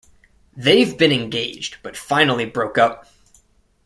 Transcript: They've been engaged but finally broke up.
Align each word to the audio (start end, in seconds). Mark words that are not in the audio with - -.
They've 0.57 0.97
been 0.97 1.11
engaged 1.11 1.77
but 1.83 1.95
finally 1.95 2.45
broke 2.45 2.79
up. 2.79 3.07